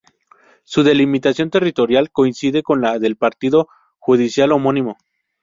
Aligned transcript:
Su 0.63 0.81
delimitación 0.81 1.51
territorial 1.51 2.09
coincide 2.09 2.63
con 2.63 2.81
la 2.81 2.97
del 2.97 3.17
partido 3.17 3.67
judicial 3.99 4.51
homónimo. 4.51 4.97